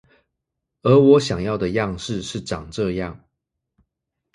[0.81, 3.19] 而我想要的樣式是長這樣